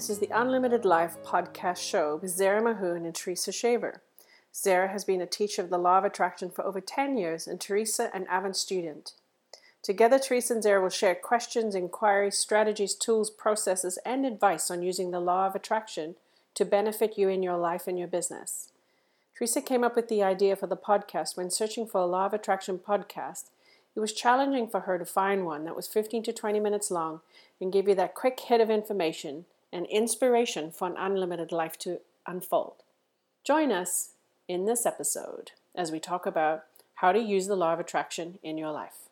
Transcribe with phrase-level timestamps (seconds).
[0.00, 4.00] This is the Unlimited Life podcast show with Zara Mahoon and Teresa Shaver.
[4.54, 7.60] Zara has been a teacher of the law of attraction for over 10 years and
[7.60, 9.12] Teresa an avid student.
[9.82, 15.10] Together, Teresa and Zara will share questions, inquiries, strategies, tools, processes, and advice on using
[15.10, 16.14] the law of attraction
[16.54, 18.72] to benefit you in your life and your business.
[19.36, 22.32] Teresa came up with the idea for the podcast when searching for a law of
[22.32, 23.50] attraction podcast.
[23.94, 27.20] It was challenging for her to find one that was 15 to 20 minutes long
[27.60, 32.00] and give you that quick hit of information and inspiration for an unlimited life to
[32.26, 32.82] unfold.
[33.44, 34.12] Join us
[34.48, 36.64] in this episode as we talk about
[36.96, 39.08] how to use the law of attraction in your life.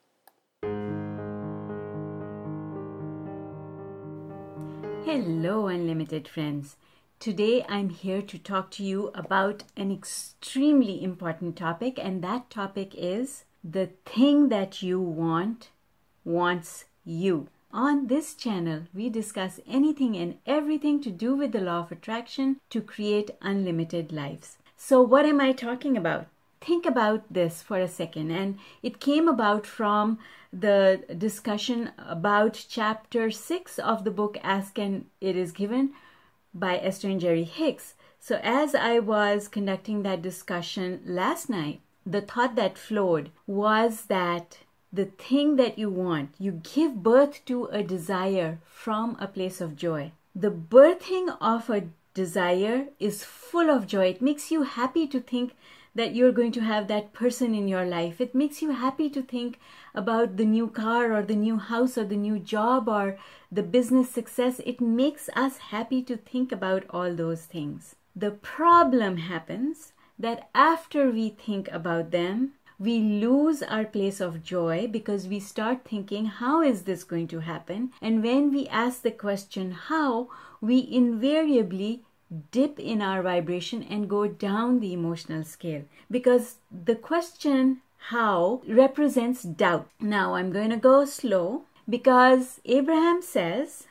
[5.05, 6.77] Hello, Unlimited friends.
[7.19, 12.95] Today I'm here to talk to you about an extremely important topic, and that topic
[12.95, 15.71] is the thing that you want
[16.25, 17.49] wants you.
[17.73, 22.61] On this channel, we discuss anything and everything to do with the law of attraction
[22.71, 24.57] to create unlimited lives.
[24.77, 26.29] So, what am I talking about?
[26.63, 30.19] Think about this for a second, and it came about from
[30.51, 35.93] the discussion about chapter 6 of the book Ask and It Is Given
[36.55, 37.95] by Esther and Jerry Hicks.
[38.19, 44.61] So, as I was conducting that discussion last night, the thought that flowed was that
[44.93, 49.77] the thing that you want, you give birth to a desire from a place of
[49.77, 50.13] joy.
[50.35, 54.07] The birthing of a desire is full of joy.
[54.07, 55.55] It makes you happy to think
[55.95, 58.21] that you're going to have that person in your life.
[58.21, 59.59] It makes you happy to think
[59.95, 63.19] about the new car or the new house or the new job or
[63.51, 64.61] the business success.
[64.65, 67.97] It makes us happy to think about all those things.
[68.15, 74.87] The problem happens that after we think about them, we lose our place of joy
[74.87, 77.91] because we start thinking, how is this going to happen?
[78.01, 80.29] And when we ask the question, how,
[80.61, 82.05] we invariably
[82.51, 87.81] dip in our vibration and go down the emotional scale because the question
[88.11, 89.89] how represents doubt.
[90.01, 93.87] Now I'm going to go slow because Abraham says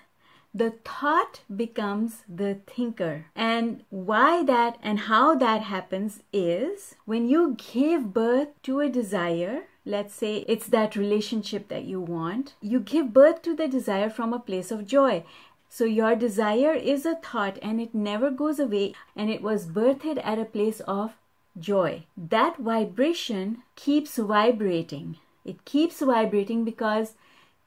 [0.58, 3.26] the thought becomes the thinker.
[3.36, 9.66] And why that and how that happens is when you give birth to a desire,
[9.86, 14.34] let's say it's that relationship that you want, you give birth to the desire from
[14.34, 15.24] a place of joy.
[15.70, 20.20] So your desire is a thought and it never goes away and it was birthed
[20.24, 21.12] at a place of
[21.60, 22.06] joy.
[22.16, 25.18] That vibration keeps vibrating.
[25.46, 27.14] It keeps vibrating because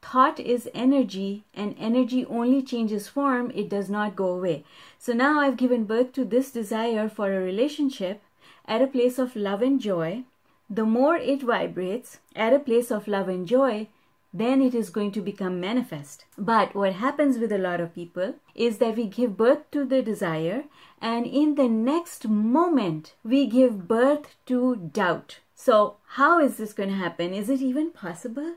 [0.03, 4.65] thought is energy and energy only changes form, it does not go away.
[4.99, 8.23] So now I've given birth to this desire for a relationship
[8.67, 10.25] at a place of love and joy.
[10.69, 13.89] The more it vibrates at a place of love and joy,
[14.33, 16.25] then it is going to become manifest.
[16.39, 20.03] But what happens with a lot of people is that we give birth to the
[20.03, 20.65] desire,
[21.01, 25.41] and in the next moment, we give birth to doubt.
[25.57, 27.35] So, how is this going to happen?
[27.35, 28.55] Is it even possible?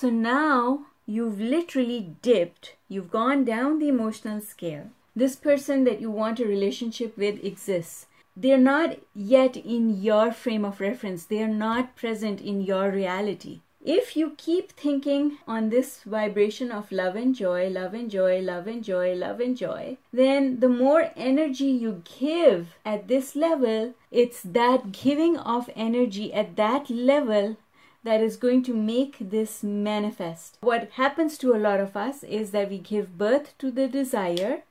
[0.00, 4.90] So now you've literally dipped, you've gone down the emotional scale.
[5.16, 8.06] This person that you want a relationship with exists.
[8.36, 13.62] They're not yet in your frame of reference, they're not present in your reality.
[13.84, 18.68] If you keep thinking on this vibration of love and joy, love and joy, love
[18.68, 24.42] and joy, love and joy, then the more energy you give at this level, it's
[24.42, 27.56] that giving of energy at that level
[28.04, 30.58] that is going to make this manifest.
[30.60, 34.62] What happens to a lot of us is that we give birth to the desire,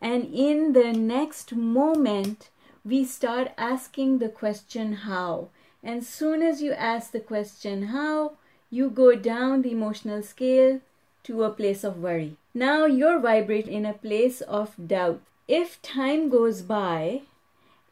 [0.00, 2.50] and in the next moment,
[2.84, 5.48] we start asking the question how.
[5.82, 8.32] And soon as you ask the question how,
[8.70, 10.80] you go down the emotional scale
[11.24, 12.36] to a place of worry.
[12.54, 15.20] Now you're vibrating in a place of doubt.
[15.46, 17.22] If time goes by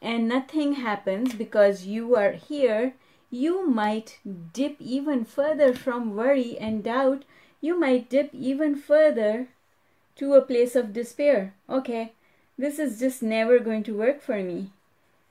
[0.01, 2.93] and nothing happens because you are here,
[3.31, 4.19] you might
[4.53, 7.23] dip even further from worry and doubt.
[7.61, 9.47] You might dip even further
[10.17, 11.53] to a place of despair.
[11.69, 12.11] Okay,
[12.57, 14.71] this is just never going to work for me.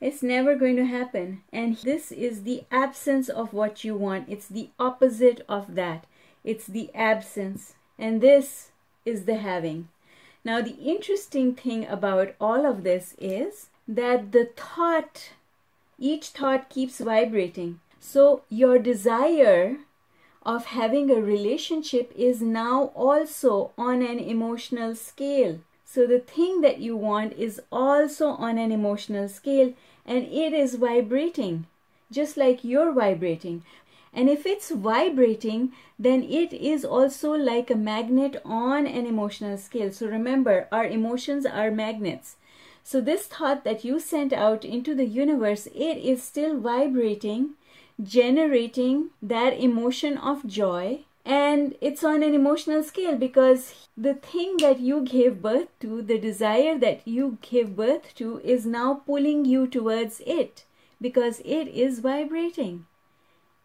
[0.00, 1.43] It's never going to happen.
[1.52, 4.31] And this is the absence of what you want.
[4.31, 6.06] It's the opposite of that.
[6.43, 7.75] It's the absence.
[7.99, 8.70] And this
[9.05, 9.88] is the having.
[10.43, 15.32] Now, the interesting thing about all of this is that the thought,
[15.99, 17.81] each thought keeps vibrating.
[18.00, 19.79] So, your desire
[20.43, 25.61] of having a relationship is now also on an emotional scale.
[25.85, 29.75] So, the thing that you want is also on an emotional scale
[30.05, 31.67] and it is vibrating
[32.11, 33.62] just like you're vibrating.
[34.12, 39.93] And if it's vibrating, then it is also like a magnet on an emotional scale.
[39.93, 42.37] So remember, our emotions are magnets.
[42.82, 47.50] So this thought that you sent out into the universe, it is still vibrating,
[48.02, 51.05] generating that emotion of joy.
[51.25, 56.19] And it's on an emotional scale because the thing that you gave birth to, the
[56.19, 60.64] desire that you gave birth to, is now pulling you towards it
[61.00, 62.87] because it is vibrating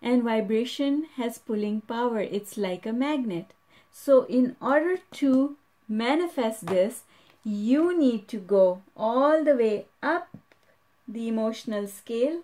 [0.01, 2.19] and vibration has pulling power.
[2.19, 3.53] It's like a magnet.
[3.91, 5.55] So, in order to
[5.87, 7.03] manifest this,
[7.43, 10.37] you need to go all the way up
[11.07, 12.41] the emotional scale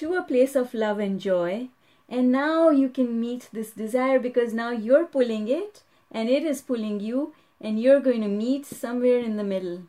[0.00, 1.68] to a place of love and joy.
[2.08, 6.60] And now you can meet this desire because now you're pulling it and it is
[6.60, 9.82] pulling you, and you're going to meet somewhere in the middle.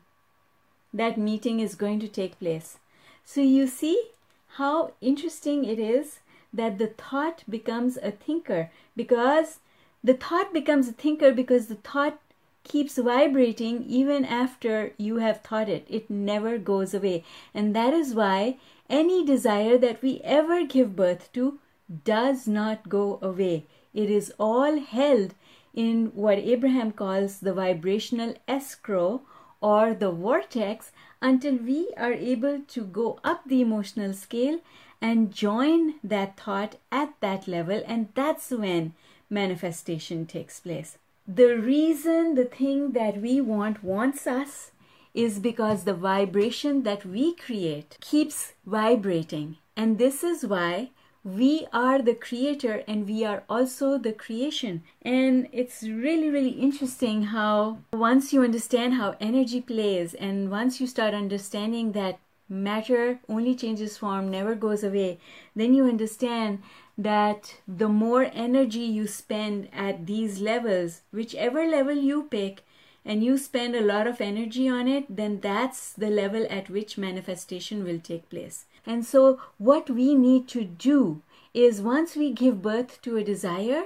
[0.94, 2.78] That meeting is going to take place.
[3.24, 4.10] So, you see
[4.58, 6.20] how interesting it is
[6.52, 9.58] that the thought becomes a thinker because
[10.04, 12.20] the thought becomes a thinker because the thought
[12.64, 15.86] keeps vibrating even after you have thought it.
[15.88, 17.24] It never goes away.
[17.52, 21.58] And that is why any desire that we ever give birth to
[22.04, 23.66] does not go away.
[23.92, 25.34] It is all held
[25.74, 29.22] in what Abraham calls the vibrational escrow
[29.60, 34.60] or the vortex until we are able to go up the emotional scale
[35.00, 38.94] and join that thought at that level, and that's when
[39.28, 40.98] manifestation takes place.
[41.26, 44.72] The reason the thing that we want wants us
[45.14, 49.58] is because the vibration that we create keeps vibrating.
[49.76, 50.90] And this is why
[51.24, 54.82] we are the creator and we are also the creation.
[55.02, 60.88] And it's really, really interesting how once you understand how energy plays and once you
[60.88, 62.18] start understanding that
[62.48, 65.18] matter only changes form, never goes away,
[65.54, 66.62] then you understand
[66.98, 72.64] that the more energy you spend at these levels, whichever level you pick,
[73.04, 76.98] and you spend a lot of energy on it, then that's the level at which
[76.98, 78.66] manifestation will take place.
[78.86, 81.22] And so, what we need to do
[81.54, 83.84] is once we give birth to a desire,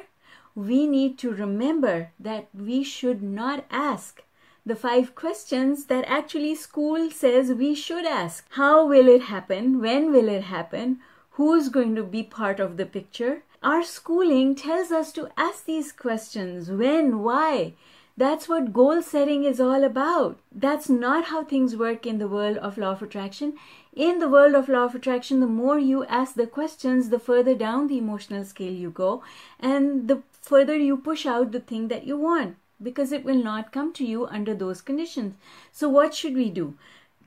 [0.54, 4.22] we need to remember that we should not ask
[4.66, 8.44] the five questions that actually school says we should ask.
[8.50, 9.80] How will it happen?
[9.80, 10.98] When will it happen?
[11.32, 13.44] Who's going to be part of the picture?
[13.62, 17.74] Our schooling tells us to ask these questions when, why.
[18.16, 20.40] That's what goal setting is all about.
[20.50, 23.56] That's not how things work in the world of law of attraction.
[23.94, 27.54] In the world of law of attraction, the more you ask the questions, the further
[27.54, 29.22] down the emotional scale you go,
[29.60, 33.72] and the further you push out the thing that you want because it will not
[33.72, 35.34] come to you under those conditions.
[35.72, 36.74] So, what should we do?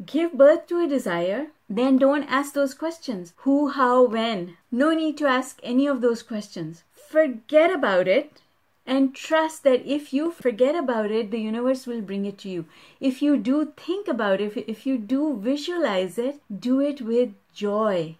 [0.05, 4.57] Give birth to a desire, then don't ask those questions who, how, when.
[4.71, 6.83] No need to ask any of those questions.
[6.93, 8.41] Forget about it
[8.85, 12.65] and trust that if you forget about it, the universe will bring it to you.
[12.99, 18.15] If you do think about it, if you do visualize it, do it with joy.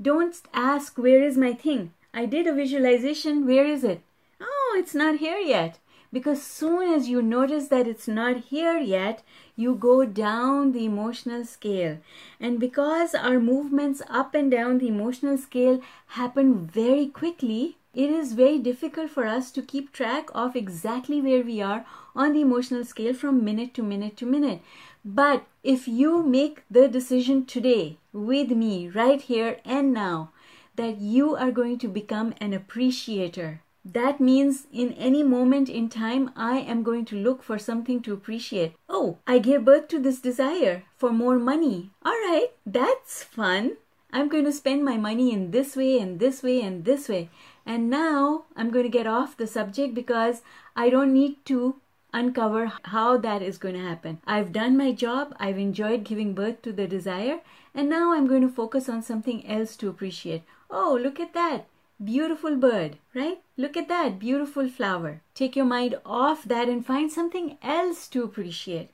[0.00, 1.92] Don't ask, Where is my thing?
[2.12, 4.02] I did a visualization, where is it?
[4.40, 5.78] Oh, it's not here yet
[6.14, 9.22] because soon as you notice that it's not here yet
[9.56, 11.98] you go down the emotional scale.
[12.40, 15.80] And because our movements up and down the emotional scale
[16.18, 21.42] happen very quickly it is very difficult for us to keep track of exactly where
[21.42, 24.60] we are on the emotional scale from minute to minute to minute.
[25.04, 30.30] But if you make the decision today with me right here and now
[30.76, 36.30] that you are going to become an appreciator that means in any moment in time,
[36.34, 38.74] I am going to look for something to appreciate.
[38.88, 41.90] Oh, I gave birth to this desire for more money.
[42.02, 43.76] All right, that's fun.
[44.10, 47.28] I'm going to spend my money in this way and this way and this way.
[47.66, 50.42] And now I'm going to get off the subject because
[50.76, 51.76] I don't need to
[52.12, 54.20] uncover how that is going to happen.
[54.24, 57.40] I've done my job, I've enjoyed giving birth to the desire,
[57.74, 60.44] and now I'm going to focus on something else to appreciate.
[60.70, 61.66] Oh, look at that.
[62.02, 63.40] Beautiful bird, right?
[63.56, 65.20] Look at that beautiful flower.
[65.34, 68.90] Take your mind off that and find something else to appreciate.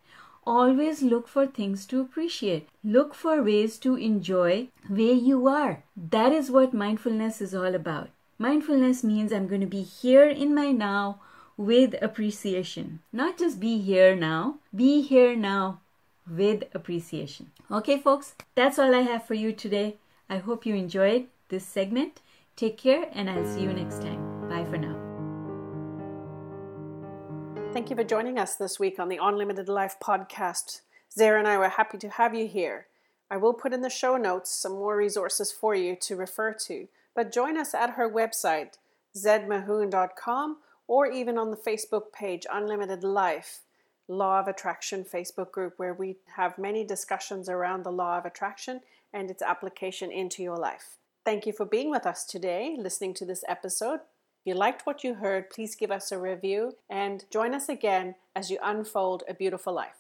[0.47, 2.69] Always look for things to appreciate.
[2.83, 5.83] Look for ways to enjoy where you are.
[5.97, 8.11] That is what mindfulness is all about.
[8.39, 11.21] Mindfulness means I'm going to be here in my now
[11.57, 13.01] with appreciation.
[13.13, 15.81] Not just be here now, be here now
[16.29, 17.51] with appreciation.
[17.71, 19.97] Okay, folks, that's all I have for you today.
[20.29, 22.21] I hope you enjoyed this segment.
[22.61, 24.47] Take care, and I'll see you next time.
[24.47, 24.95] Bye for now.
[27.73, 30.83] Thank you for joining us this week on the Unlimited Life podcast.
[31.11, 32.89] Zara and I were happy to have you here.
[33.31, 36.87] I will put in the show notes some more resources for you to refer to,
[37.15, 38.75] but join us at her website,
[39.17, 43.61] zedmahoon.com, or even on the Facebook page, Unlimited Life,
[44.07, 48.83] Law of Attraction Facebook group, where we have many discussions around the law of attraction
[49.15, 50.99] and its application into your life.
[51.25, 54.01] Thank you for being with us today, listening to this episode.
[54.01, 58.15] If you liked what you heard, please give us a review and join us again
[58.35, 60.00] as you unfold a beautiful life.